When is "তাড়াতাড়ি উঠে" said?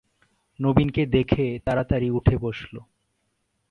1.65-2.35